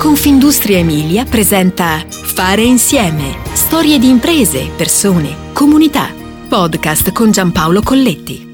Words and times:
Confindustria 0.00 0.78
Emilia 0.78 1.26
presenta 1.26 2.02
Fare 2.08 2.62
insieme. 2.62 3.36
Storie 3.52 3.98
di 3.98 4.08
imprese, 4.08 4.70
persone, 4.74 5.52
comunità. 5.52 6.08
Podcast 6.48 7.12
con 7.12 7.30
Giampaolo 7.30 7.82
Colletti. 7.82 8.49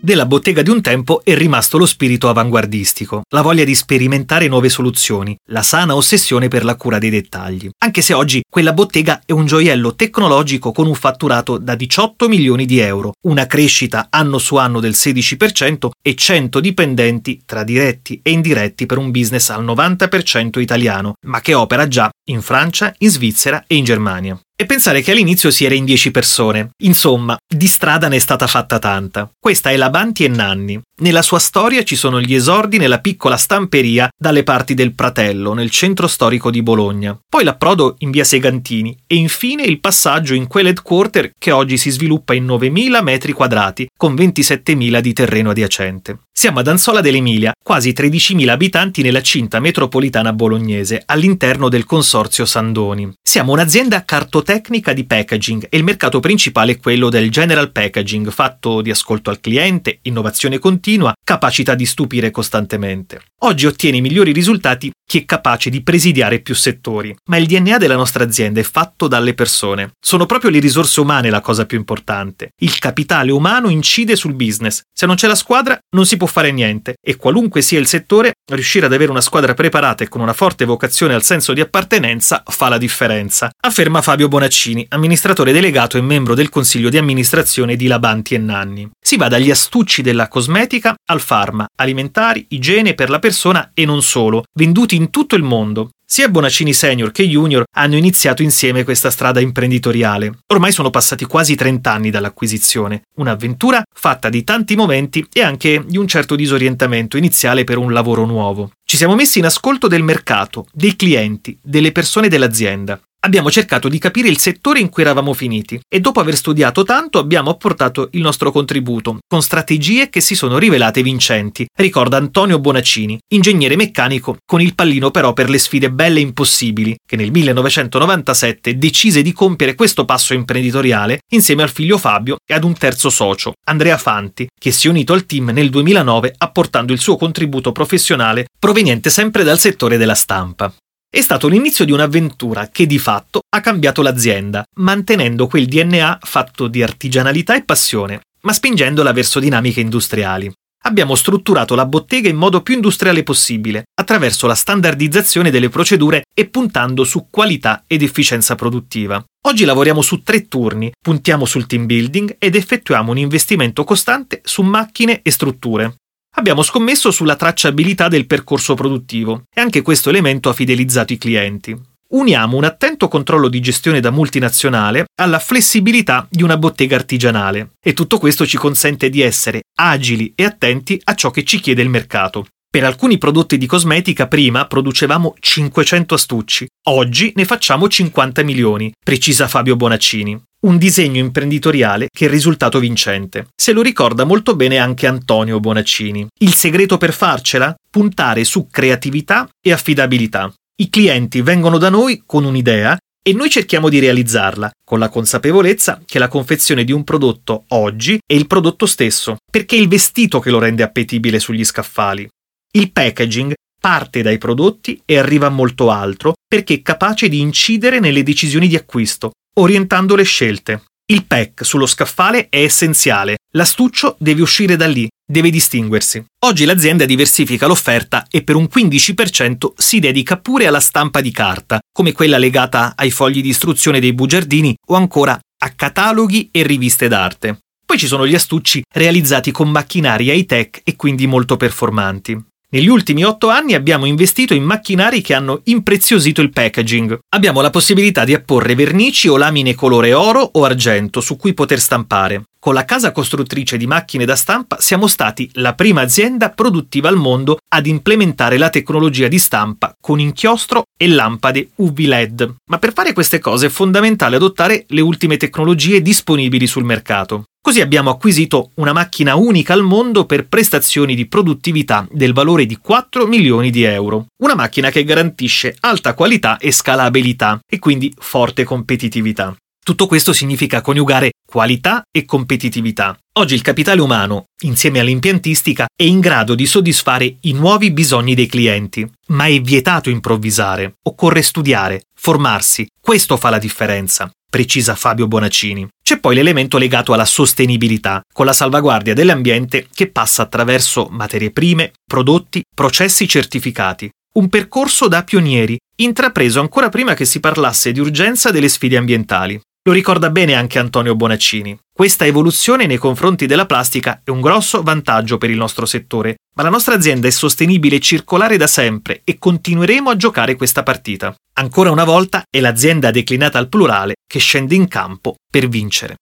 Della 0.00 0.26
bottega 0.26 0.62
di 0.62 0.70
un 0.70 0.80
tempo 0.80 1.22
è 1.24 1.34
rimasto 1.34 1.76
lo 1.76 1.84
spirito 1.84 2.28
avanguardistico, 2.28 3.22
la 3.30 3.42
voglia 3.42 3.64
di 3.64 3.74
sperimentare 3.74 4.46
nuove 4.46 4.68
soluzioni, 4.68 5.36
la 5.46 5.62
sana 5.62 5.96
ossessione 5.96 6.46
per 6.46 6.64
la 6.64 6.76
cura 6.76 6.98
dei 6.98 7.10
dettagli. 7.10 7.68
Anche 7.78 8.00
se 8.00 8.14
oggi 8.14 8.42
quella 8.48 8.72
bottega 8.72 9.22
è 9.26 9.32
un 9.32 9.44
gioiello 9.44 9.96
tecnologico 9.96 10.70
con 10.70 10.86
un 10.86 10.94
fatturato 10.94 11.58
da 11.58 11.74
18 11.74 12.28
milioni 12.28 12.64
di 12.64 12.78
euro, 12.78 13.14
una 13.22 13.46
crescita 13.46 14.06
anno 14.08 14.38
su 14.38 14.54
anno 14.54 14.78
del 14.78 14.92
16% 14.92 15.88
e 16.00 16.14
100 16.14 16.60
dipendenti 16.60 17.42
tra 17.44 17.64
diretti 17.64 18.20
e 18.22 18.30
indiretti 18.30 18.86
per 18.86 18.98
un 18.98 19.10
business 19.10 19.50
al 19.50 19.64
90% 19.64 20.60
italiano, 20.60 21.14
ma 21.26 21.40
che 21.40 21.54
opera 21.54 21.88
già 21.88 22.08
in 22.28 22.40
Francia, 22.40 22.94
in 22.98 23.10
Svizzera 23.10 23.64
e 23.66 23.74
in 23.74 23.82
Germania. 23.84 24.40
E 24.60 24.66
pensare 24.66 25.02
che 25.02 25.12
all'inizio 25.12 25.52
si 25.52 25.64
era 25.64 25.76
in 25.76 25.84
10 25.84 26.10
persone. 26.10 26.70
Insomma, 26.82 27.36
di 27.46 27.68
strada 27.68 28.08
ne 28.08 28.16
è 28.16 28.18
stata 28.18 28.48
fatta 28.48 28.80
tanta. 28.80 29.30
Questa 29.38 29.70
è 29.70 29.76
la 29.76 29.88
Banti 29.88 30.24
e 30.24 30.28
Nanni. 30.28 30.80
Nella 31.00 31.22
sua 31.22 31.38
storia 31.38 31.84
ci 31.84 31.94
sono 31.94 32.20
gli 32.20 32.34
esordi 32.34 32.76
nella 32.76 32.98
piccola 32.98 33.36
stamperia 33.36 34.08
dalle 34.20 34.42
parti 34.42 34.74
del 34.74 34.96
Pratello, 34.96 35.54
nel 35.54 35.70
centro 35.70 36.08
storico 36.08 36.50
di 36.50 36.60
Bologna. 36.60 37.16
Poi 37.28 37.44
l'approdo 37.44 37.94
in 37.98 38.10
via 38.10 38.24
Segantini 38.24 38.98
e 39.06 39.14
infine 39.14 39.62
il 39.62 39.78
passaggio 39.78 40.34
in 40.34 40.48
quell'headquarter 40.48 41.30
che 41.38 41.52
oggi 41.52 41.76
si 41.76 41.90
sviluppa 41.90 42.34
in 42.34 42.44
9.000 42.44 43.00
metri 43.00 43.30
quadrati 43.30 43.88
con 43.96 44.14
27.000 44.14 44.98
di 44.98 45.12
terreno 45.12 45.50
adiacente. 45.50 46.18
Siamo 46.32 46.58
ad 46.58 46.66
Anzola 46.66 47.00
dell'Emilia, 47.00 47.52
quasi 47.62 47.90
13.000 47.90 48.48
abitanti 48.48 49.02
nella 49.02 49.22
cinta 49.22 49.60
metropolitana 49.60 50.32
bolognese, 50.32 51.02
all'interno 51.06 51.68
del 51.68 51.84
consorzio 51.84 52.44
Sandoni. 52.44 53.12
Siamo 53.22 53.52
un'azienda 53.52 54.04
cartotecnica 54.04 54.46
di 54.94 55.04
packaging 55.04 55.66
e 55.68 55.76
il 55.76 55.84
mercato 55.84 56.20
principale 56.20 56.72
è 56.72 56.78
quello 56.80 57.10
del 57.10 57.30
general 57.30 57.70
packaging, 57.70 58.30
fatto 58.30 58.80
di 58.80 58.90
ascolto 58.90 59.28
al 59.28 59.40
cliente, 59.40 59.98
innovazione 60.02 60.58
continua, 60.58 61.12
capacità 61.22 61.74
di 61.74 61.84
stupire 61.84 62.30
costantemente. 62.30 63.20
Oggi 63.42 63.66
ottiene 63.66 63.98
i 63.98 64.00
migliori 64.00 64.32
risultati 64.32 64.90
chi 65.06 65.20
è 65.20 65.24
capace 65.24 65.70
di 65.70 65.82
presidiare 65.82 66.40
più 66.40 66.54
settori, 66.54 67.16
ma 67.26 67.36
il 67.36 67.46
DNA 67.46 67.78
della 67.78 67.94
nostra 67.94 68.24
azienda 68.24 68.60
è 68.60 68.62
fatto 68.62 69.06
dalle 69.06 69.32
persone. 69.32 69.92
Sono 70.00 70.26
proprio 70.26 70.50
le 70.50 70.58
risorse 70.58 71.00
umane 71.00 71.30
la 71.30 71.40
cosa 71.40 71.64
più 71.64 71.78
importante. 71.78 72.50
Il 72.60 72.78
capitale 72.78 73.30
umano 73.30 73.68
incide 73.68 74.16
sul 74.16 74.34
business. 74.34 74.82
Se 74.92 75.06
non 75.06 75.16
c'è 75.16 75.26
la 75.26 75.34
squadra 75.34 75.78
non 75.94 76.04
si 76.04 76.16
può 76.16 76.26
fare 76.26 76.52
niente 76.52 76.94
e 77.00 77.16
qualunque 77.16 77.62
sia 77.62 77.78
il 77.78 77.86
settore, 77.86 78.32
riuscire 78.50 78.86
ad 78.86 78.92
avere 78.92 79.10
una 79.10 79.20
squadra 79.20 79.54
preparata 79.54 80.04
e 80.04 80.08
con 80.08 80.20
una 80.20 80.32
forte 80.32 80.64
vocazione 80.64 81.14
al 81.14 81.22
senso 81.22 81.52
di 81.52 81.60
appartenenza 81.60 82.42
fa 82.44 82.68
la 82.68 82.78
differenza, 82.78 83.50
afferma 83.60 84.02
Fabio 84.02 84.28
Bonaccini, 84.38 84.86
amministratore 84.90 85.50
delegato 85.50 85.98
e 85.98 86.00
membro 86.00 86.36
del 86.36 86.48
consiglio 86.48 86.90
di 86.90 86.96
amministrazione 86.96 87.74
di 87.74 87.88
Labanti 87.88 88.36
e 88.36 88.38
Nanni. 88.38 88.88
Si 88.96 89.16
va 89.16 89.26
dagli 89.26 89.50
astucci 89.50 90.00
della 90.00 90.28
cosmetica 90.28 90.94
al 91.10 91.20
farma, 91.20 91.66
alimentari, 91.74 92.46
igiene 92.50 92.94
per 92.94 93.10
la 93.10 93.18
persona 93.18 93.72
e 93.74 93.84
non 93.84 94.00
solo, 94.00 94.44
venduti 94.56 94.94
in 94.94 95.10
tutto 95.10 95.34
il 95.34 95.42
mondo. 95.42 95.90
Sia 96.06 96.28
Bonaccini 96.28 96.72
Senior 96.72 97.10
che 97.10 97.26
Junior 97.26 97.64
hanno 97.74 97.96
iniziato 97.96 98.42
insieme 98.44 98.84
questa 98.84 99.10
strada 99.10 99.40
imprenditoriale. 99.40 100.38
Ormai 100.52 100.70
sono 100.70 100.90
passati 100.90 101.24
quasi 101.24 101.56
30 101.56 101.92
anni 101.92 102.10
dall'acquisizione, 102.10 103.02
un'avventura 103.16 103.82
fatta 103.92 104.28
di 104.28 104.44
tanti 104.44 104.76
momenti 104.76 105.26
e 105.32 105.42
anche 105.42 105.82
di 105.84 105.98
un 105.98 106.06
certo 106.06 106.36
disorientamento 106.36 107.16
iniziale 107.16 107.64
per 107.64 107.76
un 107.76 107.92
lavoro 107.92 108.24
nuovo. 108.24 108.70
Ci 108.84 108.96
siamo 108.96 109.16
messi 109.16 109.40
in 109.40 109.46
ascolto 109.46 109.88
del 109.88 110.04
mercato, 110.04 110.66
dei 110.72 110.94
clienti, 110.94 111.58
delle 111.60 111.90
persone 111.90 112.28
dell'azienda. 112.28 112.98
Abbiamo 113.28 113.50
cercato 113.50 113.88
di 113.88 113.98
capire 113.98 114.30
il 114.30 114.38
settore 114.38 114.80
in 114.80 114.88
cui 114.88 115.02
eravamo 115.02 115.34
finiti 115.34 115.78
e 115.86 116.00
dopo 116.00 116.18
aver 116.18 116.34
studiato 116.34 116.82
tanto 116.82 117.18
abbiamo 117.18 117.50
apportato 117.50 118.08
il 118.12 118.22
nostro 118.22 118.50
contributo 118.50 119.18
con 119.26 119.42
strategie 119.42 120.08
che 120.08 120.22
si 120.22 120.34
sono 120.34 120.56
rivelate 120.56 121.02
vincenti, 121.02 121.66
ricorda 121.76 122.16
Antonio 122.16 122.58
Bonaccini, 122.58 123.18
ingegnere 123.34 123.76
meccanico 123.76 124.38
con 124.46 124.62
il 124.62 124.74
pallino 124.74 125.10
però 125.10 125.34
per 125.34 125.50
le 125.50 125.58
sfide 125.58 125.90
belle 125.90 126.20
e 126.20 126.22
impossibili, 126.22 126.96
che 127.06 127.16
nel 127.16 127.30
1997 127.30 128.78
decise 128.78 129.20
di 129.20 129.34
compiere 129.34 129.74
questo 129.74 130.06
passo 130.06 130.32
imprenditoriale 130.32 131.18
insieme 131.34 131.62
al 131.62 131.70
figlio 131.70 131.98
Fabio 131.98 132.38
e 132.46 132.54
ad 132.54 132.64
un 132.64 132.72
terzo 132.72 133.10
socio, 133.10 133.52
Andrea 133.68 133.98
Fanti, 133.98 134.48
che 134.58 134.70
si 134.70 134.86
è 134.86 134.90
unito 134.90 135.12
al 135.12 135.26
team 135.26 135.50
nel 135.50 135.68
2009 135.68 136.32
apportando 136.38 136.94
il 136.94 136.98
suo 136.98 137.18
contributo 137.18 137.72
professionale 137.72 138.46
proveniente 138.58 139.10
sempre 139.10 139.44
dal 139.44 139.58
settore 139.58 139.98
della 139.98 140.14
stampa. 140.14 140.72
È 141.10 141.22
stato 141.22 141.48
l'inizio 141.48 141.86
di 141.86 141.92
un'avventura 141.92 142.68
che 142.68 142.84
di 142.84 142.98
fatto 142.98 143.40
ha 143.48 143.62
cambiato 143.62 144.02
l'azienda, 144.02 144.62
mantenendo 144.80 145.46
quel 145.46 145.64
DNA 145.64 146.18
fatto 146.20 146.68
di 146.68 146.82
artigianalità 146.82 147.56
e 147.56 147.64
passione, 147.64 148.20
ma 148.42 148.52
spingendola 148.52 149.12
verso 149.12 149.40
dinamiche 149.40 149.80
industriali. 149.80 150.52
Abbiamo 150.82 151.14
strutturato 151.14 151.74
la 151.74 151.86
bottega 151.86 152.28
in 152.28 152.36
modo 152.36 152.60
più 152.60 152.74
industriale 152.74 153.22
possibile, 153.22 153.84
attraverso 153.98 154.46
la 154.46 154.54
standardizzazione 154.54 155.50
delle 155.50 155.70
procedure 155.70 156.24
e 156.34 156.46
puntando 156.46 157.04
su 157.04 157.28
qualità 157.30 157.84
ed 157.86 158.02
efficienza 158.02 158.54
produttiva. 158.54 159.24
Oggi 159.46 159.64
lavoriamo 159.64 160.02
su 160.02 160.22
tre 160.22 160.46
turni, 160.46 160.92
puntiamo 161.00 161.46
sul 161.46 161.66
team 161.66 161.86
building 161.86 162.36
ed 162.38 162.54
effettuiamo 162.54 163.10
un 163.10 163.18
investimento 163.18 163.82
costante 163.82 164.42
su 164.44 164.60
macchine 164.60 165.22
e 165.22 165.30
strutture. 165.30 165.94
Abbiamo 166.38 166.62
scommesso 166.62 167.10
sulla 167.10 167.34
tracciabilità 167.34 168.06
del 168.06 168.24
percorso 168.24 168.74
produttivo 168.74 169.42
e 169.52 169.60
anche 169.60 169.82
questo 169.82 170.08
elemento 170.08 170.48
ha 170.48 170.52
fidelizzato 170.52 171.12
i 171.12 171.18
clienti. 171.18 171.76
Uniamo 172.10 172.56
un 172.56 172.62
attento 172.62 173.08
controllo 173.08 173.48
di 173.48 173.58
gestione 173.58 173.98
da 173.98 174.12
multinazionale 174.12 175.06
alla 175.20 175.40
flessibilità 175.40 176.28
di 176.30 176.44
una 176.44 176.56
bottega 176.56 176.94
artigianale 176.94 177.72
e 177.84 177.92
tutto 177.92 178.18
questo 178.18 178.46
ci 178.46 178.56
consente 178.56 179.10
di 179.10 179.20
essere 179.20 179.62
agili 179.80 180.32
e 180.36 180.44
attenti 180.44 181.00
a 181.02 181.16
ciò 181.16 181.32
che 181.32 181.42
ci 181.42 181.58
chiede 181.58 181.82
il 181.82 181.88
mercato. 181.88 182.46
Per 182.70 182.84
alcuni 182.84 183.18
prodotti 183.18 183.58
di 183.58 183.66
cosmetica 183.66 184.28
prima 184.28 184.64
producevamo 184.64 185.34
500 185.40 186.14
astucci, 186.14 186.68
oggi 186.90 187.32
ne 187.34 187.46
facciamo 187.46 187.88
50 187.88 188.44
milioni, 188.44 188.92
precisa 189.04 189.48
Fabio 189.48 189.74
Bonaccini 189.74 190.40
un 190.60 190.76
disegno 190.76 191.20
imprenditoriale 191.20 192.08
che 192.10 192.26
è 192.26 192.28
risultato 192.28 192.80
vincente. 192.80 193.48
Se 193.54 193.72
lo 193.72 193.82
ricorda 193.82 194.24
molto 194.24 194.56
bene 194.56 194.78
anche 194.78 195.06
Antonio 195.06 195.60
Bonaccini. 195.60 196.26
Il 196.40 196.54
segreto 196.54 196.98
per 196.98 197.12
farcela? 197.12 197.74
Puntare 197.88 198.42
su 198.44 198.66
creatività 198.68 199.48
e 199.60 199.72
affidabilità. 199.72 200.52
I 200.80 200.90
clienti 200.90 201.42
vengono 201.42 201.78
da 201.78 201.90
noi 201.90 202.22
con 202.26 202.44
un'idea 202.44 202.96
e 203.22 203.32
noi 203.32 203.50
cerchiamo 203.50 203.88
di 203.88 203.98
realizzarla, 203.98 204.70
con 204.84 204.98
la 204.98 205.08
consapevolezza 205.08 206.00
che 206.04 206.18
la 206.18 206.28
confezione 206.28 206.84
di 206.84 206.92
un 206.92 207.04
prodotto 207.04 207.64
oggi 207.68 208.18
è 208.26 208.32
il 208.32 208.46
prodotto 208.46 208.86
stesso, 208.86 209.36
perché 209.50 209.76
è 209.76 209.80
il 209.80 209.88
vestito 209.88 210.40
che 210.40 210.50
lo 210.50 210.58
rende 210.58 210.82
appetibile 210.82 211.38
sugli 211.38 211.64
scaffali. 211.64 212.28
Il 212.72 212.90
packaging 212.90 213.54
parte 213.80 214.22
dai 214.22 214.38
prodotti 214.38 215.00
e 215.04 215.18
arriva 215.18 215.46
a 215.46 215.50
molto 215.50 215.90
altro 215.90 216.34
perché 216.48 216.74
è 216.74 216.82
capace 216.82 217.28
di 217.28 217.40
incidere 217.40 218.00
nelle 218.00 218.22
decisioni 218.22 218.66
di 218.66 218.76
acquisto, 218.76 219.32
orientando 219.58 220.14
le 220.14 220.24
scelte. 220.24 220.82
Il 221.10 221.24
pack 221.24 221.64
sullo 221.64 221.86
scaffale 221.86 222.48
è 222.48 222.62
essenziale, 222.62 223.38
l'astuccio 223.52 224.16
deve 224.18 224.42
uscire 224.42 224.76
da 224.76 224.86
lì, 224.86 225.08
deve 225.26 225.50
distinguersi. 225.50 226.22
Oggi 226.44 226.64
l'azienda 226.64 227.06
diversifica 227.06 227.66
l'offerta 227.66 228.26
e 228.30 228.42
per 228.42 228.56
un 228.56 228.68
15% 228.72 229.72
si 229.74 230.00
dedica 230.00 230.38
pure 230.38 230.66
alla 230.66 230.80
stampa 230.80 231.20
di 231.20 231.30
carta, 231.30 231.80
come 231.92 232.12
quella 232.12 232.38
legata 232.38 232.92
ai 232.94 233.10
fogli 233.10 233.40
di 233.40 233.48
istruzione 233.48 234.00
dei 234.00 234.12
bugiardini 234.12 234.74
o 234.88 234.94
ancora 234.94 235.38
a 235.60 235.70
cataloghi 235.70 236.50
e 236.52 236.62
riviste 236.62 237.08
d'arte. 237.08 237.60
Poi 237.84 237.98
ci 237.98 238.06
sono 238.06 238.26
gli 238.26 238.34
astucci 238.34 238.82
realizzati 238.94 239.50
con 239.50 239.70
macchinari 239.70 240.30
high-tech 240.30 240.82
e 240.84 240.94
quindi 240.94 241.26
molto 241.26 241.56
performanti. 241.56 242.38
Negli 242.70 242.88
ultimi 242.88 243.24
otto 243.24 243.48
anni 243.48 243.72
abbiamo 243.72 244.04
investito 244.04 244.52
in 244.52 244.62
macchinari 244.62 245.22
che 245.22 245.32
hanno 245.32 245.62
impreziosito 245.64 246.42
il 246.42 246.50
packaging. 246.50 247.18
Abbiamo 247.30 247.62
la 247.62 247.70
possibilità 247.70 248.26
di 248.26 248.34
apporre 248.34 248.74
vernici 248.74 249.26
o 249.26 249.38
lamine 249.38 249.74
colore 249.74 250.12
oro 250.12 250.46
o 250.52 250.64
argento 250.64 251.22
su 251.22 251.38
cui 251.38 251.54
poter 251.54 251.80
stampare. 251.80 252.42
Con 252.60 252.74
la 252.74 252.84
casa 252.84 253.10
costruttrice 253.10 253.78
di 253.78 253.86
macchine 253.86 254.26
da 254.26 254.36
stampa 254.36 254.76
siamo 254.80 255.06
stati 255.06 255.48
la 255.54 255.72
prima 255.72 256.02
azienda 256.02 256.50
produttiva 256.50 257.08
al 257.08 257.16
mondo 257.16 257.56
ad 257.68 257.86
implementare 257.86 258.58
la 258.58 258.68
tecnologia 258.68 259.28
di 259.28 259.38
stampa 259.38 259.94
con 259.98 260.20
inchiostro 260.20 260.82
e 260.94 261.08
lampade 261.08 261.70
UV 261.76 261.98
LED. 262.00 262.54
Ma 262.66 262.78
per 262.78 262.92
fare 262.92 263.14
queste 263.14 263.38
cose 263.38 263.66
è 263.66 263.70
fondamentale 263.70 264.36
adottare 264.36 264.84
le 264.88 265.00
ultime 265.00 265.38
tecnologie 265.38 266.02
disponibili 266.02 266.66
sul 266.66 266.84
mercato. 266.84 267.44
Così 267.68 267.82
abbiamo 267.82 268.08
acquisito 268.08 268.70
una 268.76 268.94
macchina 268.94 269.34
unica 269.34 269.74
al 269.74 269.82
mondo 269.82 270.24
per 270.24 270.48
prestazioni 270.48 271.14
di 271.14 271.26
produttività 271.26 272.08
del 272.10 272.32
valore 272.32 272.64
di 272.64 272.78
4 272.78 273.26
milioni 273.26 273.68
di 273.68 273.82
euro. 273.82 274.28
Una 274.42 274.54
macchina 274.54 274.88
che 274.88 275.04
garantisce 275.04 275.76
alta 275.80 276.14
qualità 276.14 276.56
e 276.56 276.72
scalabilità 276.72 277.58
e 277.70 277.78
quindi 277.78 278.10
forte 278.16 278.64
competitività. 278.64 279.54
Tutto 279.84 280.06
questo 280.06 280.32
significa 280.32 280.80
coniugare 280.80 281.32
qualità 281.46 282.04
e 282.10 282.24
competitività. 282.24 283.14
Oggi 283.34 283.52
il 283.52 283.60
capitale 283.60 284.00
umano, 284.00 284.44
insieme 284.62 285.00
all'impiantistica, 285.00 285.88
è 285.94 286.04
in 286.04 286.20
grado 286.20 286.54
di 286.54 286.64
soddisfare 286.64 287.36
i 287.42 287.52
nuovi 287.52 287.90
bisogni 287.90 288.34
dei 288.34 288.46
clienti, 288.46 289.06
ma 289.26 289.44
è 289.44 289.60
vietato 289.60 290.08
improvvisare, 290.08 290.94
occorre 291.02 291.42
studiare, 291.42 292.04
formarsi, 292.18 292.86
questo 292.98 293.36
fa 293.36 293.50
la 293.50 293.58
differenza 293.58 294.30
precisa 294.48 294.94
Fabio 294.94 295.26
Bonaccini. 295.26 295.86
C'è 296.02 296.18
poi 296.18 296.34
l'elemento 296.34 296.78
legato 296.78 297.12
alla 297.12 297.24
sostenibilità, 297.24 298.22
con 298.32 298.46
la 298.46 298.52
salvaguardia 298.52 299.14
dell'ambiente 299.14 299.86
che 299.92 300.10
passa 300.10 300.42
attraverso 300.42 301.08
materie 301.10 301.50
prime, 301.50 301.92
prodotti, 302.06 302.62
processi 302.74 303.28
certificati. 303.28 304.10
Un 304.34 304.48
percorso 304.48 305.08
da 305.08 305.24
pionieri, 305.24 305.76
intrapreso 305.96 306.60
ancora 306.60 306.88
prima 306.88 307.14
che 307.14 307.24
si 307.24 307.40
parlasse 307.40 307.92
di 307.92 308.00
urgenza 308.00 308.50
delle 308.50 308.68
sfide 308.68 308.96
ambientali. 308.96 309.60
Lo 309.88 309.94
ricorda 309.94 310.28
bene 310.28 310.52
anche 310.52 310.78
Antonio 310.78 311.14
Bonaccini. 311.14 311.74
Questa 311.90 312.26
evoluzione 312.26 312.84
nei 312.84 312.98
confronti 312.98 313.46
della 313.46 313.64
plastica 313.64 314.20
è 314.22 314.28
un 314.28 314.42
grosso 314.42 314.82
vantaggio 314.82 315.38
per 315.38 315.48
il 315.48 315.56
nostro 315.56 315.86
settore, 315.86 316.40
ma 316.56 316.62
la 316.62 316.68
nostra 316.68 316.94
azienda 316.94 317.26
è 317.26 317.30
sostenibile 317.30 317.96
e 317.96 318.00
circolare 318.00 318.58
da 318.58 318.66
sempre 318.66 319.22
e 319.24 319.38
continueremo 319.38 320.10
a 320.10 320.16
giocare 320.16 320.56
questa 320.56 320.82
partita. 320.82 321.34
Ancora 321.54 321.90
una 321.90 322.04
volta 322.04 322.42
è 322.50 322.60
l'azienda 322.60 323.10
declinata 323.10 323.56
al 323.56 323.70
plurale 323.70 324.16
che 324.26 324.38
scende 324.38 324.74
in 324.74 324.88
campo 324.88 325.36
per 325.50 325.68
vincere. 325.68 326.16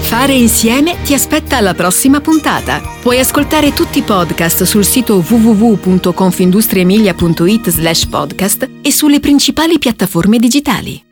Fare 0.00 0.32
insieme 0.32 0.96
ti 1.04 1.14
aspetta 1.14 1.58
alla 1.58 1.74
prossima 1.74 2.20
puntata. 2.20 2.82
Puoi 3.00 3.20
ascoltare 3.20 3.72
tutti 3.72 3.98
i 3.98 4.02
podcast 4.02 4.64
sul 4.64 4.84
sito 4.84 5.24
www.confindustriemilia.it 5.24 7.70
slash 7.70 8.06
podcast 8.06 8.68
e 8.82 8.90
sulle 8.90 9.20
principali 9.20 9.78
piattaforme 9.78 10.40
digitali. 10.40 11.06